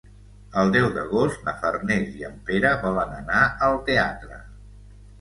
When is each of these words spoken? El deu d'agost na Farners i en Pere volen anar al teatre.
El 0.61 0.71
deu 0.75 0.87
d'agost 0.95 1.43
na 1.51 1.53
Farners 1.59 2.17
i 2.23 2.27
en 2.31 2.41
Pere 2.49 2.75
volen 2.89 3.17
anar 3.21 3.47
al 3.71 3.81
teatre. 3.93 4.45